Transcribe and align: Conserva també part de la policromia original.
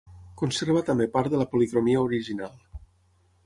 Conserva 0.41 0.81
també 0.87 1.07
part 1.19 1.31
de 1.35 1.41
la 1.43 1.47
policromia 1.53 2.03
original. 2.09 2.59